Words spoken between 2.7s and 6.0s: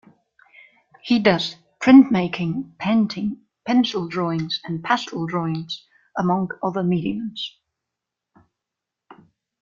painting, pencil drawings, and pastel drawings,